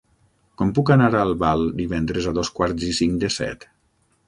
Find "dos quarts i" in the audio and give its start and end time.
2.41-2.93